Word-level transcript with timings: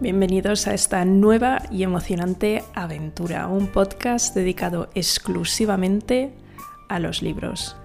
Bienvenidos 0.00 0.66
a 0.66 0.72
esta 0.72 1.04
nueva 1.04 1.60
y 1.70 1.82
emocionante 1.82 2.64
aventura, 2.72 3.48
un 3.48 3.66
podcast 3.66 4.34
dedicado 4.34 4.88
exclusivamente 4.94 6.32
a 6.88 6.98
los 6.98 7.20
libros, 7.20 7.76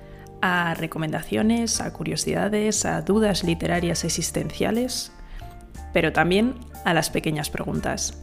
a 0.41 0.73
recomendaciones, 0.75 1.81
a 1.81 1.91
curiosidades, 1.91 2.85
a 2.85 3.01
dudas 3.01 3.43
literarias 3.43 4.05
existenciales, 4.05 5.11
pero 5.91 6.13
también 6.13 6.55
a 6.85 6.93
las 6.93 7.09
pequeñas 7.09 7.49
preguntas. 7.49 8.17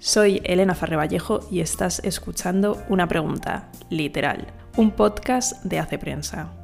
Soy 0.00 0.42
Elena 0.42 0.74
Farre 0.74 0.96
Vallejo 0.96 1.38
y 1.52 1.60
estás 1.60 2.00
escuchando 2.00 2.82
Una 2.88 3.06
Pregunta, 3.06 3.68
literal, 3.90 4.48
un 4.76 4.90
podcast 4.90 5.62
de 5.62 5.78
Hace 5.78 6.00
Prensa. 6.00 6.63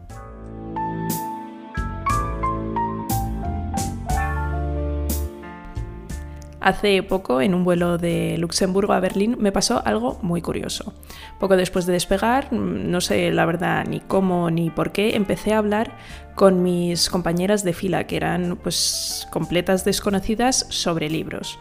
Hace 6.60 7.02
poco, 7.02 7.40
en 7.40 7.54
un 7.54 7.64
vuelo 7.64 7.96
de 7.96 8.36
Luxemburgo 8.36 8.92
a 8.92 9.00
Berlín, 9.00 9.36
me 9.38 9.50
pasó 9.50 9.82
algo 9.86 10.18
muy 10.20 10.42
curioso. 10.42 10.92
Poco 11.38 11.56
después 11.56 11.86
de 11.86 11.94
despegar, 11.94 12.52
no 12.52 13.00
sé 13.00 13.30
la 13.30 13.46
verdad 13.46 13.86
ni 13.88 14.00
cómo 14.00 14.50
ni 14.50 14.68
por 14.68 14.92
qué, 14.92 15.16
empecé 15.16 15.54
a 15.54 15.58
hablar 15.58 15.96
con 16.34 16.62
mis 16.62 17.08
compañeras 17.08 17.64
de 17.64 17.72
fila, 17.72 18.06
que 18.06 18.16
eran 18.16 18.58
pues 18.62 19.26
completas 19.30 19.86
desconocidas 19.86 20.66
sobre 20.68 21.08
libros. 21.08 21.58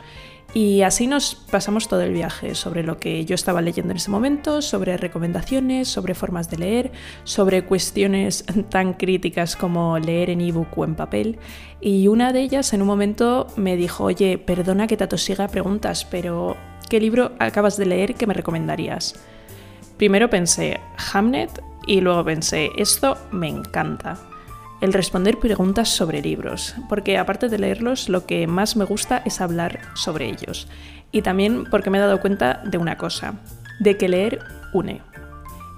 Y 0.53 0.81
así 0.81 1.05
nos 1.05 1.35
pasamos 1.35 1.88
todo 1.88 2.02
el 2.02 2.12
viaje 2.12 2.55
sobre 2.55 2.81
lo 2.81 2.98
que 2.98 3.23
yo 3.23 3.35
estaba 3.35 3.62
leyendo 3.62 3.91
en 3.91 3.98
ese 3.98 4.09
momento, 4.09 4.63
sobre 4.63 4.98
recomendaciones, 4.98 5.88
sobre 5.88 6.16
formas 6.16 6.50
de 6.50 6.58
leer, 6.58 6.92
sobre 7.23 7.66
cuestiones 7.66 8.45
tan 8.70 8.94
críticas 8.94 9.55
como 9.55 10.00
leer 10.00 10.31
en 10.31 10.42
ebook 10.42 10.75
o 10.75 10.86
en 10.86 10.95
papel. 10.95 11.38
Y 11.81 12.08
una 12.08 12.33
de 12.33 12.42
ellas 12.42 12.73
en 12.73 12.81
un 12.81 12.88
momento 12.88 13.45
me 13.58 13.75
dijo, 13.75 14.05
oye, 14.05 14.39
perdona 14.39 14.88
que 14.88 14.97
te 14.97 15.03
atosiga 15.03 15.47
preguntas, 15.47 16.03
pero 16.05 16.58
¿qué 16.89 17.00
libro 17.00 17.33
acabas 17.38 17.77
de 17.77 17.86
leer 17.86 18.16
que 18.16 18.25
me 18.25 18.33
recomendarías? 18.33 19.14
Primero 19.97 20.31
pensé 20.31 20.80
Hamnet 21.14 21.61
y 21.86 22.02
luego 22.02 22.23
pensé, 22.25 22.72
esto 22.75 23.17
me 23.31 23.50
encanta 23.50 24.17
el 24.81 24.94
responder 24.94 25.39
preguntas 25.39 25.89
sobre 25.89 26.22
libros, 26.22 26.75
porque 26.88 27.17
aparte 27.17 27.49
de 27.49 27.59
leerlos, 27.59 28.08
lo 28.09 28.25
que 28.25 28.47
más 28.47 28.75
me 28.75 28.86
gusta 28.86 29.21
es 29.25 29.41
hablar 29.41 29.80
sobre 29.94 30.30
ellos. 30.30 30.67
Y 31.11 31.21
también 31.21 31.66
porque 31.69 31.89
me 31.89 31.97
he 31.97 32.02
dado 32.02 32.21
cuenta 32.21 32.61
de 32.66 32.77
una 32.77 32.97
cosa, 32.97 33.33
de 33.80 33.97
que 33.97 34.08
leer 34.08 34.39
une. 34.73 35.02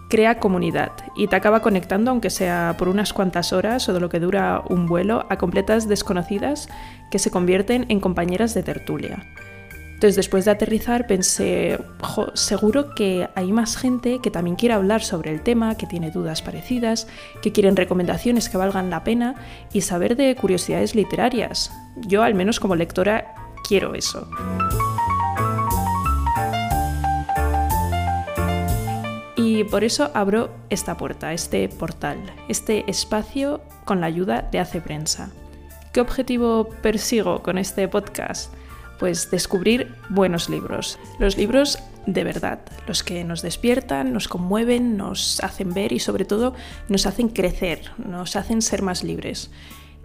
Crea 0.09 0.39
comunidad 0.39 0.91
y 1.15 1.27
te 1.27 1.35
acaba 1.37 1.61
conectando, 1.61 2.11
aunque 2.11 2.29
sea 2.29 2.75
por 2.77 2.89
unas 2.89 3.13
cuantas 3.13 3.53
horas 3.53 3.87
o 3.87 3.93
de 3.93 4.01
lo 4.01 4.09
que 4.09 4.19
dura 4.19 4.61
un 4.69 4.85
vuelo, 4.85 5.25
a 5.29 5.37
completas 5.37 5.87
desconocidas 5.87 6.67
que 7.09 7.19
se 7.19 7.31
convierten 7.31 7.85
en 7.89 8.01
compañeras 8.01 8.53
de 8.53 8.63
tertulia. 8.63 9.25
Entonces, 10.01 10.15
después 10.15 10.45
de 10.45 10.51
aterrizar, 10.51 11.05
pensé, 11.05 11.77
seguro 12.33 12.95
que 12.95 13.29
hay 13.35 13.51
más 13.51 13.77
gente 13.77 14.17
que 14.17 14.31
también 14.31 14.55
quiere 14.55 14.73
hablar 14.73 15.03
sobre 15.03 15.29
el 15.29 15.43
tema, 15.43 15.77
que 15.77 15.85
tiene 15.85 16.09
dudas 16.09 16.41
parecidas, 16.41 17.07
que 17.43 17.51
quieren 17.51 17.75
recomendaciones 17.75 18.49
que 18.49 18.57
valgan 18.57 18.89
la 18.89 19.03
pena 19.03 19.35
y 19.71 19.81
saber 19.81 20.15
de 20.15 20.35
curiosidades 20.35 20.95
literarias. 20.95 21.71
Yo, 21.97 22.23
al 22.23 22.33
menos 22.33 22.59
como 22.59 22.75
lectora, 22.75 23.35
quiero 23.67 23.93
eso. 23.93 24.27
Y 29.35 29.65
por 29.65 29.83
eso 29.83 30.09
abro 30.15 30.49
esta 30.71 30.97
puerta, 30.97 31.31
este 31.31 31.69
portal, 31.69 32.17
este 32.47 32.89
espacio 32.89 33.61
con 33.85 34.01
la 34.01 34.07
ayuda 34.07 34.49
de 34.51 34.57
Hace 34.57 34.81
Prensa. 34.81 35.29
¿Qué 35.93 36.01
objetivo 36.01 36.69
persigo 36.81 37.43
con 37.43 37.59
este 37.59 37.87
podcast? 37.87 38.51
Pues 39.01 39.31
descubrir 39.31 39.95
buenos 40.09 40.47
libros. 40.47 40.99
Los 41.17 41.35
libros 41.35 41.79
de 42.05 42.23
verdad, 42.23 42.59
los 42.87 43.01
que 43.01 43.23
nos 43.23 43.41
despiertan, 43.41 44.13
nos 44.13 44.27
conmueven, 44.27 44.95
nos 44.95 45.43
hacen 45.43 45.73
ver 45.73 45.91
y 45.91 45.97
sobre 45.97 46.23
todo 46.23 46.53
nos 46.87 47.07
hacen 47.07 47.29
crecer, 47.29 47.81
nos 47.97 48.35
hacen 48.35 48.61
ser 48.61 48.83
más 48.83 49.03
libres. 49.03 49.49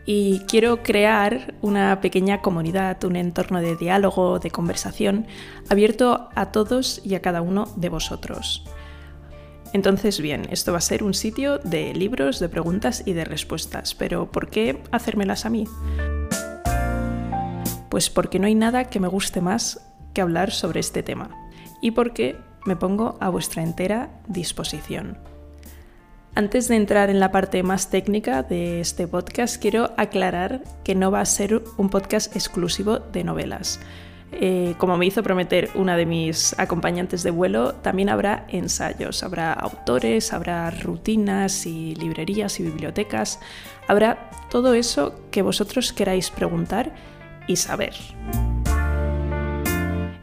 Y 0.06 0.38
quiero 0.48 0.82
crear 0.82 1.52
una 1.60 2.00
pequeña 2.00 2.40
comunidad, 2.40 3.04
un 3.04 3.16
entorno 3.16 3.60
de 3.60 3.76
diálogo, 3.76 4.38
de 4.38 4.50
conversación, 4.50 5.26
abierto 5.68 6.30
a 6.34 6.50
todos 6.50 7.02
y 7.04 7.16
a 7.16 7.20
cada 7.20 7.42
uno 7.42 7.68
de 7.76 7.90
vosotros. 7.90 8.64
Entonces, 9.74 10.22
bien, 10.22 10.46
esto 10.50 10.72
va 10.72 10.78
a 10.78 10.80
ser 10.80 11.02
un 11.02 11.12
sitio 11.12 11.58
de 11.58 11.92
libros, 11.92 12.40
de 12.40 12.48
preguntas 12.48 13.02
y 13.04 13.12
de 13.12 13.26
respuestas, 13.26 13.94
pero 13.94 14.32
¿por 14.32 14.48
qué 14.48 14.82
hacérmelas 14.90 15.44
a 15.44 15.50
mí? 15.50 15.66
Pues 17.88 18.10
porque 18.10 18.38
no 18.38 18.46
hay 18.46 18.54
nada 18.54 18.84
que 18.84 19.00
me 19.00 19.08
guste 19.08 19.40
más 19.40 19.80
que 20.14 20.20
hablar 20.20 20.50
sobre 20.50 20.80
este 20.80 21.02
tema 21.02 21.30
y 21.80 21.92
porque 21.92 22.36
me 22.64 22.76
pongo 22.76 23.16
a 23.20 23.28
vuestra 23.28 23.62
entera 23.62 24.10
disposición. 24.26 25.18
Antes 26.34 26.68
de 26.68 26.76
entrar 26.76 27.08
en 27.08 27.18
la 27.18 27.32
parte 27.32 27.62
más 27.62 27.88
técnica 27.88 28.42
de 28.42 28.80
este 28.80 29.08
podcast, 29.08 29.56
quiero 29.56 29.92
aclarar 29.96 30.62
que 30.84 30.94
no 30.94 31.10
va 31.10 31.20
a 31.20 31.24
ser 31.24 31.62
un 31.78 31.88
podcast 31.88 32.36
exclusivo 32.36 32.98
de 32.98 33.24
novelas. 33.24 33.80
Eh, 34.32 34.74
como 34.76 34.98
me 34.98 35.06
hizo 35.06 35.22
prometer 35.22 35.70
una 35.76 35.96
de 35.96 36.04
mis 36.04 36.54
acompañantes 36.58 37.22
de 37.22 37.30
vuelo, 37.30 37.74
también 37.76 38.10
habrá 38.10 38.44
ensayos, 38.48 39.22
habrá 39.22 39.52
autores, 39.54 40.34
habrá 40.34 40.70
rutinas 40.70 41.64
y 41.64 41.94
librerías 41.94 42.60
y 42.60 42.64
bibliotecas, 42.64 43.40
habrá 43.88 44.28
todo 44.50 44.74
eso 44.74 45.18
que 45.30 45.40
vosotros 45.40 45.92
queráis 45.94 46.30
preguntar 46.30 46.92
y 47.46 47.56
saber. 47.56 47.94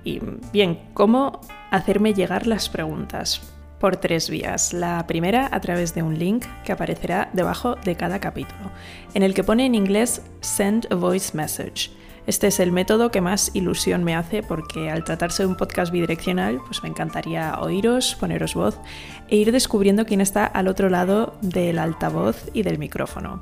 Y 0.04 0.20
bien, 0.52 0.80
¿cómo 0.94 1.42
hacerme 1.72 2.14
llegar 2.14 2.48
las 2.48 2.70
preguntas? 2.70 3.42
Por 3.80 3.98
tres 3.98 4.30
vías. 4.30 4.74
La 4.74 5.06
primera 5.08 5.50
a 5.52 5.60
través 5.60 5.94
de 5.94 6.04
un 6.04 6.18
link 6.18 6.46
que 6.64 6.72
aparecerá 6.72 7.30
debajo 7.34 7.76
de 7.76 7.96
cada 7.96 8.20
capítulo, 8.20 8.72
en 9.14 9.24
el 9.24 9.34
que 9.34 9.44
pone 9.44 9.66
en 9.66 9.76
inglés 9.76 10.22
Send 10.42 10.88
a 10.92 10.96
Voice 10.96 11.36
Message. 11.36 11.92
Este 12.26 12.48
es 12.48 12.62
el 12.62 12.72
método 12.72 13.12
que 13.12 13.20
más 13.20 13.52
ilusión 13.54 14.06
me 14.06 14.16
hace 14.16 14.44
porque 14.44 14.90
al 14.90 15.04
tratarse 15.04 15.44
de 15.44 15.50
un 15.50 15.58
podcast 15.58 15.92
bidireccional, 15.92 16.62
pues 16.66 16.82
me 16.82 16.88
encantaría 16.88 17.60
oíros, 17.60 18.16
poneros 18.16 18.54
voz 18.54 18.80
e 19.28 19.36
ir 19.36 19.52
descubriendo 19.52 20.06
quién 20.06 20.22
está 20.22 20.46
al 20.46 20.70
otro 20.70 20.90
lado 20.90 21.36
del 21.42 21.80
altavoz 21.80 22.50
y 22.54 22.64
del 22.64 22.78
micrófono 22.78 23.42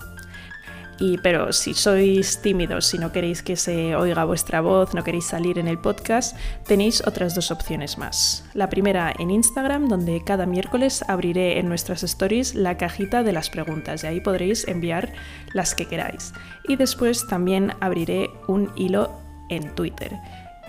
pero 1.24 1.52
si 1.52 1.74
sois 1.74 2.42
tímidos, 2.42 2.86
si 2.86 3.00
no 3.00 3.12
queréis 3.12 3.42
que 3.42 3.56
se 3.56 3.96
oiga 3.96 4.24
vuestra 4.24 4.62
voz, 4.62 4.94
no 4.94 5.04
queréis 5.04 5.26
salir 5.26 5.58
en 5.58 5.68
el 5.68 5.80
podcast, 5.80 6.38
tenéis 6.68 7.02
otras 7.08 7.34
dos 7.34 7.50
opciones 7.50 7.98
más. 7.98 8.46
La 8.54 8.70
primera 8.70 9.12
en 9.18 9.32
Instagram, 9.32 9.88
donde 9.88 10.24
cada 10.24 10.46
miércoles 10.46 11.04
abriré 11.08 11.58
en 11.58 11.68
nuestras 11.68 12.04
stories 12.04 12.54
la 12.54 12.78
cajita 12.78 13.24
de 13.24 13.32
las 13.32 13.50
preguntas 13.50 14.04
y 14.04 14.08
ahí 14.08 14.22
podréis 14.22 14.68
enviar 14.68 15.12
las 15.54 15.74
que 15.74 15.88
queráis. 15.88 16.34
Y 16.68 16.76
después 16.76 17.26
también 17.26 17.74
abriré 17.80 18.30
un 18.48 18.72
hilo 18.76 19.20
en 19.50 19.74
Twitter 19.74 20.12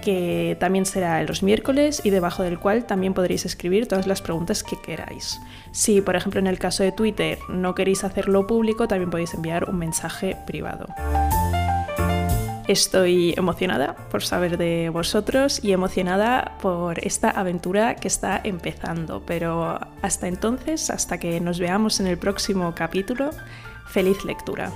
que 0.02 0.58
también 0.60 0.84
será 0.84 1.22
los 1.22 1.42
miércoles 1.42 2.02
y 2.04 2.10
debajo 2.10 2.42
del 2.42 2.58
cual 2.58 2.84
también 2.84 3.14
podréis 3.14 3.46
escribir 3.46 3.88
todas 3.88 4.06
las 4.06 4.20
preguntas 4.20 4.62
que 4.62 4.78
queráis. 4.78 5.40
Si, 5.70 6.02
por 6.02 6.16
ejemplo, 6.16 6.40
en 6.40 6.46
el 6.46 6.58
caso 6.58 6.82
de 6.82 6.92
Twitter 6.92 7.38
no 7.48 7.74
queréis 7.74 8.04
hacerlo 8.04 8.46
público, 8.46 8.86
también 8.86 9.10
podéis 9.10 9.32
enviar 9.32 9.70
un 9.70 9.78
mensaje 9.78 10.36
privado. 10.46 10.86
Estoy 12.68 13.34
emocionada 13.36 13.96
por 14.10 14.22
saber 14.22 14.56
de 14.56 14.88
vosotros 14.88 15.62
y 15.64 15.72
emocionada 15.72 16.56
por 16.60 17.04
esta 17.04 17.30
aventura 17.30 17.96
que 17.96 18.08
está 18.08 18.40
empezando, 18.42 19.22
pero 19.26 19.80
hasta 20.00 20.28
entonces, 20.28 20.90
hasta 20.90 21.18
que 21.18 21.40
nos 21.40 21.58
veamos 21.58 21.98
en 22.00 22.06
el 22.06 22.18
próximo 22.18 22.72
capítulo, 22.74 23.30
feliz 23.86 24.24
lectura. 24.24 24.70